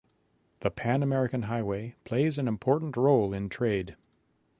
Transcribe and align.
The 0.61 0.71
Panamerican 0.71 1.43
Highway 1.43 1.93
plays 2.05 2.39
an 2.39 2.47
important 2.47 2.97
role 2.97 3.35
in 3.35 3.49
trade. 3.49 3.95